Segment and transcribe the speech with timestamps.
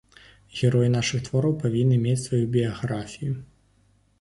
[0.59, 3.33] Героі нашых твораў павінны мець сваю біяграфію.